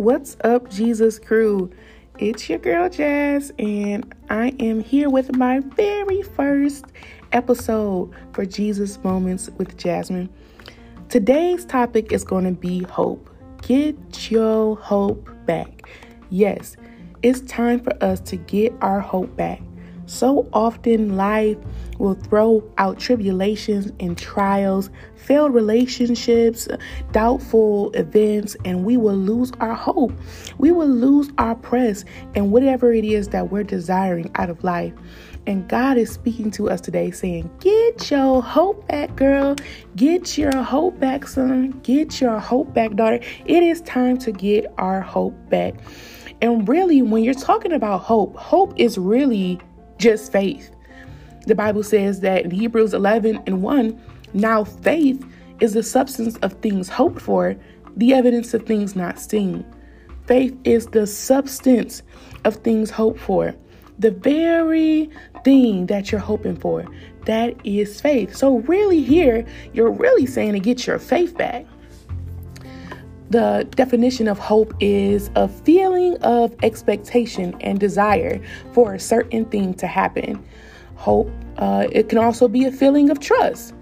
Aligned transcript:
What's 0.00 0.34
up, 0.44 0.70
Jesus 0.70 1.18
crew? 1.18 1.70
It's 2.18 2.48
your 2.48 2.58
girl 2.58 2.88
Jazz, 2.88 3.52
and 3.58 4.14
I 4.30 4.54
am 4.58 4.82
here 4.82 5.10
with 5.10 5.36
my 5.36 5.60
very 5.60 6.22
first 6.22 6.86
episode 7.32 8.10
for 8.32 8.46
Jesus 8.46 8.96
Moments 9.04 9.50
with 9.58 9.76
Jasmine. 9.76 10.30
Today's 11.10 11.66
topic 11.66 12.12
is 12.12 12.24
going 12.24 12.46
to 12.46 12.52
be 12.52 12.82
hope. 12.84 13.28
Get 13.60 14.30
your 14.30 14.76
hope 14.76 15.28
back. 15.44 15.86
Yes, 16.30 16.78
it's 17.22 17.42
time 17.42 17.78
for 17.80 17.92
us 18.02 18.20
to 18.20 18.36
get 18.36 18.72
our 18.80 19.00
hope 19.00 19.36
back. 19.36 19.60
So 20.10 20.48
often, 20.52 21.16
life 21.16 21.56
will 21.98 22.14
throw 22.14 22.64
out 22.78 22.98
tribulations 22.98 23.92
and 24.00 24.18
trials, 24.18 24.90
failed 25.14 25.54
relationships, 25.54 26.66
doubtful 27.12 27.92
events, 27.92 28.56
and 28.64 28.84
we 28.84 28.96
will 28.96 29.14
lose 29.14 29.52
our 29.60 29.72
hope. 29.72 30.12
We 30.58 30.72
will 30.72 30.88
lose 30.88 31.30
our 31.38 31.54
press 31.54 32.04
and 32.34 32.50
whatever 32.50 32.92
it 32.92 33.04
is 33.04 33.28
that 33.28 33.52
we're 33.52 33.62
desiring 33.62 34.32
out 34.34 34.50
of 34.50 34.64
life. 34.64 34.92
And 35.46 35.68
God 35.68 35.96
is 35.96 36.10
speaking 36.10 36.50
to 36.52 36.70
us 36.70 36.80
today 36.80 37.12
saying, 37.12 37.48
Get 37.60 38.10
your 38.10 38.42
hope 38.42 38.88
back, 38.88 39.14
girl. 39.14 39.54
Get 39.94 40.36
your 40.36 40.60
hope 40.60 40.98
back, 40.98 41.28
son. 41.28 41.70
Get 41.84 42.20
your 42.20 42.40
hope 42.40 42.74
back, 42.74 42.96
daughter. 42.96 43.20
It 43.46 43.62
is 43.62 43.80
time 43.82 44.18
to 44.18 44.32
get 44.32 44.66
our 44.76 45.02
hope 45.02 45.36
back. 45.48 45.74
And 46.42 46.68
really, 46.68 47.00
when 47.00 47.22
you're 47.22 47.34
talking 47.34 47.72
about 47.72 47.98
hope, 47.98 48.34
hope 48.34 48.72
is 48.76 48.98
really 48.98 49.60
just 50.00 50.32
faith. 50.32 50.70
The 51.46 51.54
Bible 51.54 51.82
says 51.82 52.20
that 52.20 52.44
in 52.44 52.50
Hebrews 52.50 52.94
11 52.94 53.42
and 53.46 53.62
1, 53.62 54.02
now 54.32 54.64
faith 54.64 55.24
is 55.60 55.74
the 55.74 55.82
substance 55.82 56.36
of 56.38 56.54
things 56.54 56.88
hoped 56.88 57.20
for, 57.20 57.56
the 57.96 58.14
evidence 58.14 58.54
of 58.54 58.66
things 58.66 58.96
not 58.96 59.18
seen. 59.18 59.64
Faith 60.26 60.56
is 60.64 60.86
the 60.86 61.06
substance 61.06 62.02
of 62.44 62.56
things 62.56 62.90
hoped 62.90 63.20
for. 63.20 63.54
The 63.98 64.10
very 64.10 65.10
thing 65.44 65.86
that 65.86 66.10
you're 66.10 66.20
hoping 66.20 66.56
for, 66.56 66.86
that 67.26 67.54
is 67.64 68.00
faith. 68.00 68.34
So, 68.34 68.58
really, 68.60 69.02
here, 69.02 69.44
you're 69.74 69.90
really 69.90 70.24
saying 70.26 70.54
to 70.54 70.60
get 70.60 70.86
your 70.86 70.98
faith 70.98 71.36
back. 71.36 71.66
The 73.30 73.64
definition 73.76 74.26
of 74.26 74.40
hope 74.40 74.74
is 74.80 75.30
a 75.36 75.46
feeling 75.46 76.16
of 76.16 76.52
expectation 76.64 77.54
and 77.60 77.78
desire 77.78 78.40
for 78.72 78.94
a 78.94 78.98
certain 78.98 79.44
thing 79.44 79.74
to 79.74 79.86
happen. 79.86 80.44
Hope, 80.96 81.30
uh, 81.58 81.86
it 81.92 82.08
can 82.08 82.18
also 82.18 82.48
be 82.48 82.64
a 82.64 82.72
feeling 82.72 83.08
of 83.08 83.20
trust. 83.20 83.72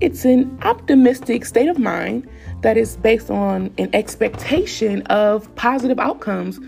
It's 0.00 0.24
an 0.24 0.58
optimistic 0.62 1.44
state 1.44 1.68
of 1.68 1.78
mind 1.78 2.26
that 2.62 2.78
is 2.78 2.96
based 2.96 3.30
on 3.30 3.74
an 3.76 3.90
expectation 3.92 5.02
of 5.02 5.54
positive 5.54 5.98
outcomes. 5.98 6.58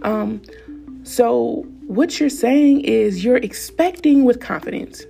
Um, 0.00 0.40
so, 1.02 1.66
what 1.86 2.18
you're 2.18 2.30
saying 2.30 2.80
is 2.80 3.22
you're 3.22 3.36
expecting 3.36 4.24
with 4.24 4.40
confidence. 4.40 5.04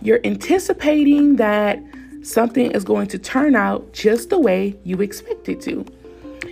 You're 0.00 0.20
anticipating 0.22 1.36
that 1.36 1.82
something 2.22 2.70
is 2.70 2.84
going 2.84 3.08
to 3.08 3.18
turn 3.18 3.56
out 3.56 3.92
just 3.92 4.30
the 4.30 4.38
way 4.38 4.78
you 4.84 5.02
expect 5.02 5.48
it 5.48 5.60
to. 5.62 5.84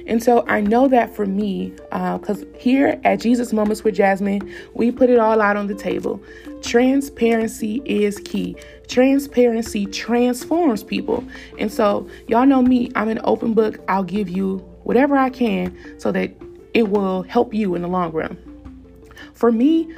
And 0.06 0.22
so 0.22 0.45
I 0.48 0.61
know 0.61 0.89
that 0.89 1.14
for 1.14 1.27
me, 1.27 1.72
because 1.91 2.42
uh, 2.42 2.47
here 2.58 3.00
at 3.05 3.20
Jesus 3.20 3.53
Moments 3.53 3.84
with 3.84 3.95
Jasmine, 3.95 4.53
we 4.75 4.91
put 4.91 5.11
it 5.11 5.19
all 5.19 5.41
out 5.41 5.56
on 5.56 5.67
the 5.67 5.75
table. 5.75 6.22
Transparency 6.62 7.83
is 7.84 8.19
key. 8.19 8.56
Transparency 8.89 9.86
transforms 9.86 10.83
people. 10.83 11.25
And 11.58 11.73
so, 11.73 12.08
y'all 12.28 12.47
know 12.47 12.62
me, 12.62 12.91
I'm 12.95 13.08
an 13.08 13.20
open 13.25 13.55
book. 13.55 13.78
I'll 13.89 14.05
give 14.05 14.28
you 14.28 14.58
whatever 14.84 15.17
I 15.17 15.30
can 15.30 15.77
so 15.98 16.12
that 16.12 16.33
it 16.75 16.89
will 16.89 17.23
help 17.23 17.55
you 17.55 17.75
in 17.75 17.83
the 17.83 17.89
long 17.89 18.12
run. 18.12 18.36
For 19.35 19.52
me, 19.52 19.92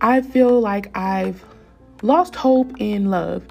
I 0.00 0.22
feel 0.22 0.60
like 0.60 0.96
I've 0.96 1.44
lost 2.02 2.34
hope 2.34 2.72
in 2.78 3.10
love. 3.10 3.44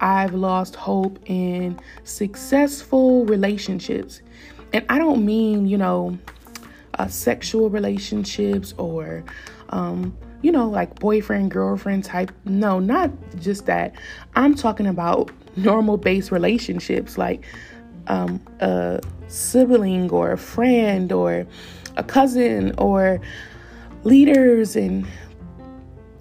I've 0.00 0.34
lost 0.34 0.76
hope 0.76 1.18
in 1.26 1.78
successful 2.02 3.24
relationships. 3.24 4.20
And 4.74 4.84
I 4.88 4.98
don't 4.98 5.24
mean, 5.24 5.66
you 5.66 5.78
know, 5.78 6.18
uh, 6.98 7.06
sexual 7.06 7.70
relationships 7.70 8.74
or, 8.76 9.24
um, 9.70 10.16
you 10.42 10.50
know, 10.50 10.68
like 10.68 10.98
boyfriend, 10.98 11.52
girlfriend 11.52 12.02
type. 12.02 12.32
No, 12.44 12.80
not 12.80 13.12
just 13.40 13.66
that. 13.66 13.94
I'm 14.34 14.56
talking 14.56 14.88
about 14.88 15.30
normal 15.56 15.96
based 15.96 16.32
relationships 16.32 17.16
like 17.16 17.46
um, 18.08 18.40
a 18.58 19.00
sibling 19.28 20.10
or 20.10 20.32
a 20.32 20.38
friend 20.38 21.12
or 21.12 21.46
a 21.96 22.02
cousin 22.02 22.74
or 22.76 23.20
leaders 24.02 24.74
and 24.74 25.06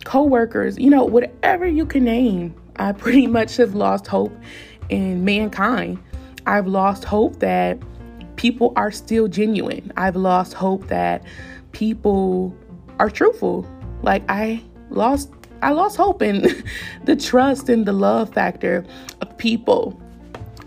co-workers 0.05 0.77
you 0.77 0.89
know 0.89 1.03
whatever 1.03 1.65
you 1.65 1.85
can 1.85 2.03
name 2.03 2.53
i 2.77 2.91
pretty 2.91 3.27
much 3.37 3.57
have 3.57 3.73
lost 3.73 4.07
hope 4.07 4.33
in 4.89 5.25
mankind 5.25 5.97
i've 6.45 6.67
lost 6.67 7.03
hope 7.03 7.39
that 7.39 7.77
people 8.43 8.73
are 8.75 8.91
still 8.91 9.29
genuine. 9.29 9.89
I've 9.95 10.17
lost 10.17 10.53
hope 10.53 10.89
that 10.89 11.23
people 11.71 12.53
are 12.99 13.09
truthful. 13.09 13.65
Like 14.01 14.21
I 14.27 14.61
lost 14.89 15.31
I 15.61 15.71
lost 15.71 15.95
hope 15.95 16.21
in 16.21 16.41
the 17.05 17.15
trust 17.15 17.69
and 17.69 17.85
the 17.85 17.93
love 17.93 18.33
factor 18.33 18.83
of 19.21 19.37
people. 19.37 19.97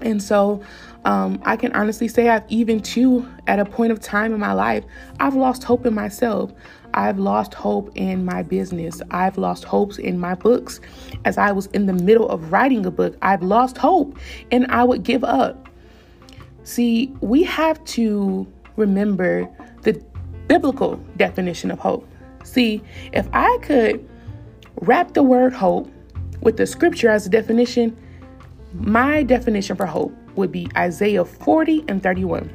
And 0.01 0.23
so 0.23 0.63
um, 1.05 1.39
I 1.45 1.57
can 1.57 1.71
honestly 1.73 2.09
say 2.09 2.31
I've 2.31 2.45
even 2.49 2.81
too 2.81 3.29
at 3.47 3.59
a 3.59 3.67
point 3.67 3.93
of 3.93 4.01
time 4.01 4.33
in 4.33 4.41
my 4.41 4.55
life, 4.55 4.85
I've 5.21 5.37
lost 5.37 5.63
hope 5.63 5.85
in 5.85 5.93
myself. 5.93 6.55
I've 6.95 7.19
lost 7.19 7.53
hope 7.53 7.91
in 7.95 8.25
my 8.25 8.43
business. 8.43 9.03
I've 9.11 9.37
lost 9.37 9.65
hopes 9.65 9.99
in 9.99 10.19
my 10.19 10.35
books. 10.35 10.81
As 11.27 11.37
I 11.37 11.53
was 11.53 11.67
in 11.67 11.85
the 11.85 11.93
middle 11.93 12.27
of 12.31 12.53
writing 12.53 12.87
a 12.87 12.91
book, 12.91 13.19
I've 13.21 13.43
lost 13.43 13.77
hope 13.77 14.19
and 14.51 14.67
I 14.69 14.83
would 14.83 15.03
give 15.03 15.25
up. 15.25 15.66
See, 16.67 17.15
we 17.21 17.45
have 17.45 17.83
to 17.85 18.45
remember 18.75 19.49
the 19.83 20.03
biblical 20.49 20.97
definition 21.17 21.71
of 21.71 21.79
hope. 21.79 22.09
See, 22.43 22.83
if 23.13 23.29
I 23.33 23.57
could 23.63 24.07
wrap 24.81 25.15
the 25.15 25.23
word 25.23 25.53
hope 25.53 25.89
with 26.41 26.57
the 26.57 26.67
scripture 26.67 27.09
as 27.09 27.25
a 27.25 27.31
definition, 27.31 27.97
my 28.75 29.23
definition 29.23 29.77
for 29.77 29.87
hope 29.87 30.13
would 30.35 30.51
be 30.51 30.67
Isaiah 30.77 31.25
40 31.25 31.85
and 31.87 32.03
31. 32.03 32.51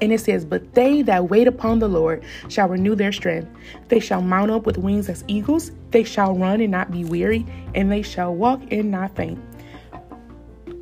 And 0.00 0.12
it 0.12 0.20
says, 0.20 0.44
But 0.44 0.74
they 0.74 1.02
that 1.02 1.28
wait 1.28 1.48
upon 1.48 1.80
the 1.80 1.88
Lord 1.88 2.22
shall 2.46 2.68
renew 2.68 2.94
their 2.94 3.10
strength. 3.10 3.50
They 3.88 3.98
shall 3.98 4.22
mount 4.22 4.52
up 4.52 4.64
with 4.64 4.78
wings 4.78 5.08
as 5.08 5.24
eagles. 5.26 5.72
They 5.90 6.04
shall 6.04 6.36
run 6.36 6.60
and 6.60 6.70
not 6.70 6.92
be 6.92 7.04
weary, 7.04 7.44
and 7.74 7.90
they 7.90 8.02
shall 8.02 8.32
walk 8.32 8.62
and 8.70 8.92
not 8.92 9.16
faint. 9.16 9.40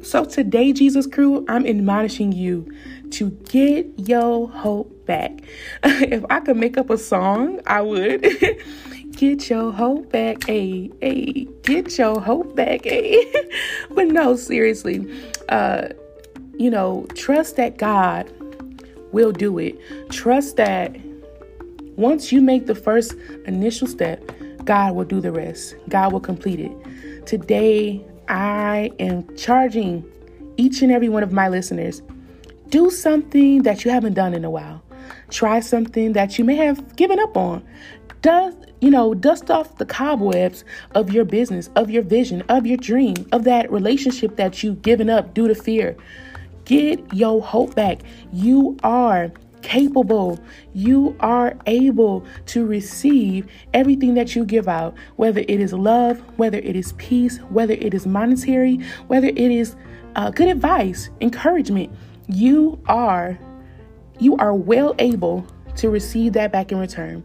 So 0.07 0.25
today, 0.25 0.73
Jesus 0.73 1.05
crew, 1.05 1.45
I'm 1.49 1.67
admonishing 1.67 2.31
you 2.31 2.73
to 3.11 3.31
get 3.49 3.89
your 3.97 4.49
hope 4.49 5.05
back. 5.05 5.41
if 5.83 6.25
I 6.31 6.39
could 6.39 6.57
make 6.57 6.79
up 6.79 6.91
a 6.91 6.97
song, 6.97 7.61
I 7.67 7.83
would. 7.83 8.25
get 9.17 9.51
your 9.51 9.73
hope 9.73 10.13
back, 10.13 10.49
a 10.49 10.89
a 11.03 11.45
get 11.65 11.99
your 11.99 12.21
hope 12.21 12.55
back, 12.55 12.87
a. 12.87 13.25
but 13.97 14.07
no, 14.07 14.37
seriously, 14.37 15.13
uh, 15.49 15.89
you 16.57 16.71
know, 16.71 17.09
trust 17.17 17.57
that 17.57 17.77
God 17.77 18.33
will 19.11 19.33
do 19.33 19.59
it. 19.59 19.77
Trust 20.11 20.57
that 20.57 20.97
once 21.97 22.31
you 22.31 22.41
make 22.41 22.67
the 22.67 22.77
first 22.77 23.15
initial 23.47 23.89
step, 23.89 24.23
God 24.65 24.95
will 24.95 25.05
do 25.05 25.21
the 25.21 25.33
rest. 25.33 25.75
God 25.89 26.13
will 26.13 26.21
complete 26.21 26.61
it. 26.61 27.27
Today, 27.27 28.07
I 28.29 28.91
am 28.99 29.37
charging 29.37 30.05
each 30.57 30.83
and 30.83 30.91
every 30.91 31.09
one 31.09 31.23
of 31.23 31.33
my 31.33 31.49
listeners 31.49 32.03
do 32.69 32.91
something 32.91 33.63
that 33.63 33.85
you 33.85 33.91
haven't 33.91 34.15
done 34.15 34.35
in 34.35 34.45
a 34.45 34.51
while. 34.51 34.83
Try 35.31 35.61
something 35.61 36.13
that 36.15 36.39
you 36.39 36.45
may 36.45 36.57
have 36.57 36.97
given 36.97 37.19
up 37.21 37.37
on. 37.37 37.65
Dust, 38.23 38.57
you 38.81 38.91
know, 38.91 39.15
dust 39.15 39.51
off 39.51 39.79
the 39.79 39.87
cobwebs 39.87 40.65
of 40.95 41.13
your 41.13 41.25
business, 41.25 41.71
of 41.77 41.91
your 41.91 42.03
vision, 42.03 42.43
of 42.49 42.67
your 42.67 42.77
dream, 42.77 43.15
of 43.33 43.45
that 43.45 43.71
relationship 43.71 44.37
that 44.37 44.63
you've 44.63 44.83
given 44.83 45.09
up 45.09 45.35
due 45.35 45.47
to 45.47 45.55
fear. 45.55 45.97
Get 46.65 47.15
your 47.15 47.41
hope 47.41 47.77
back. 47.77 48.01
You 48.33 48.77
are 48.83 49.31
capable. 49.67 50.39
You 50.75 51.17
are 51.19 51.57
able 51.67 52.25
to 52.47 52.65
receive 52.65 53.49
everything 53.75 54.15
that 54.15 54.37
you 54.37 54.45
give 54.45 54.69
out, 54.69 54.95
whether 55.17 55.41
it 55.41 55.61
is 55.61 55.73
love, 55.73 56.21
whether 56.39 56.59
it 56.59 56.77
is 56.77 56.93
peace, 56.93 57.39
whether 57.51 57.75
it 57.75 57.93
is 57.93 58.07
monetary, 58.07 58.79
whether 59.09 59.27
it 59.27 59.39
is 59.39 59.75
uh, 60.15 60.31
good 60.31 60.47
advice, 60.47 61.11
encouragement. 61.21 61.91
You 62.29 62.81
are 62.87 63.39
you 64.21 64.37
are 64.37 64.55
well 64.55 64.95
able 65.01 65.45
to 65.75 65.91
receive 65.91 66.33
that 66.35 66.53
back 66.53 66.71
in 66.71 66.79
return. 66.79 67.25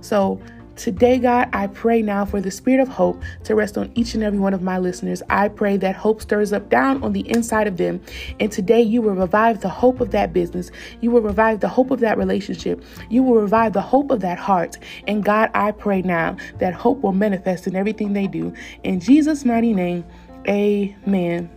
So 0.00 0.40
Today, 0.78 1.18
God, 1.18 1.48
I 1.52 1.66
pray 1.66 2.02
now 2.02 2.24
for 2.24 2.40
the 2.40 2.52
spirit 2.52 2.80
of 2.80 2.86
hope 2.86 3.20
to 3.42 3.56
rest 3.56 3.76
on 3.76 3.90
each 3.96 4.14
and 4.14 4.22
every 4.22 4.38
one 4.38 4.54
of 4.54 4.62
my 4.62 4.78
listeners. 4.78 5.24
I 5.28 5.48
pray 5.48 5.76
that 5.78 5.96
hope 5.96 6.22
stirs 6.22 6.52
up 6.52 6.68
down 6.68 7.02
on 7.02 7.12
the 7.12 7.28
inside 7.28 7.66
of 7.66 7.78
them. 7.78 8.00
And 8.38 8.52
today, 8.52 8.80
you 8.80 9.02
will 9.02 9.16
revive 9.16 9.60
the 9.60 9.68
hope 9.68 10.00
of 10.00 10.12
that 10.12 10.32
business. 10.32 10.70
You 11.00 11.10
will 11.10 11.20
revive 11.20 11.58
the 11.58 11.68
hope 11.68 11.90
of 11.90 11.98
that 11.98 12.16
relationship. 12.16 12.84
You 13.10 13.24
will 13.24 13.40
revive 13.40 13.72
the 13.72 13.80
hope 13.80 14.12
of 14.12 14.20
that 14.20 14.38
heart. 14.38 14.78
And 15.08 15.24
God, 15.24 15.50
I 15.52 15.72
pray 15.72 16.00
now 16.00 16.36
that 16.60 16.74
hope 16.74 17.00
will 17.00 17.10
manifest 17.10 17.66
in 17.66 17.74
everything 17.74 18.12
they 18.12 18.28
do. 18.28 18.54
In 18.84 19.00
Jesus' 19.00 19.44
mighty 19.44 19.72
name, 19.72 20.04
amen. 20.46 21.50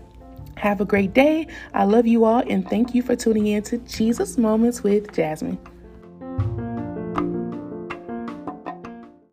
Have 0.57 0.81
a 0.81 0.85
great 0.85 1.13
day. 1.13 1.45
I 1.75 1.83
love 1.83 2.07
you 2.07 2.25
all 2.25 2.44
and 2.47 2.67
thank 2.67 2.95
you 2.95 3.03
for 3.03 3.15
tuning 3.15 3.45
in 3.45 3.62
to 3.63 3.77
Jesus 3.77 4.39
Moments 4.39 4.81
with 4.81 5.13
Jasmine. 5.13 5.59